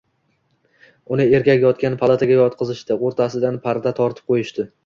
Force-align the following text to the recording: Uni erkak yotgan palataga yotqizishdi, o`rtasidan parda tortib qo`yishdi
Uni 1.15 1.27
erkak 1.39 1.61
yotgan 1.67 1.99
palataga 2.01 2.39
yotqizishdi, 2.39 2.99
o`rtasidan 3.11 3.63
parda 3.69 3.97
tortib 4.01 4.35
qo`yishdi 4.35 4.71